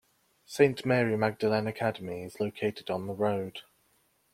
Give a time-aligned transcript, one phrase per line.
[0.47, 3.59] Saint Mary Magdalene Academy is located on the road.